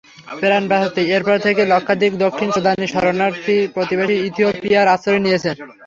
প্রাণ 0.39 0.63
বাঁচাতে 0.71 1.01
এরপর 1.15 1.37
থেকে 1.45 1.61
লক্ষাধিক 1.73 2.11
দক্ষিণ 2.23 2.49
সুদানি 2.55 2.85
শরণার্থী 2.89 3.55
প্রতিবেশী 3.75 4.15
ইথিওপিয়ায় 4.27 4.91
আশ্রয় 4.93 5.21
নিয়েছে। 5.25 5.51